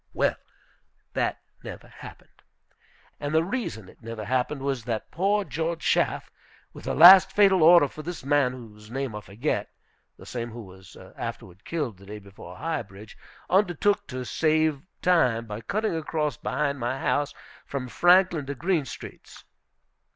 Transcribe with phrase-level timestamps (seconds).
[0.13, 0.33] Well,
[1.13, 2.41] that never happened.
[3.19, 6.31] And the reason it never happened was, that poor George Schaff,
[6.73, 9.69] with the last fatal order for this man whose name I forget
[10.17, 13.15] (the same who was afterward killed the day before High Bridge),
[13.47, 17.35] undertook to save time by cutting across behind my house,
[17.67, 19.43] from Franklin to Green Streets.